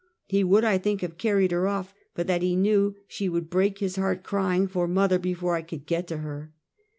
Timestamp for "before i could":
5.19-5.85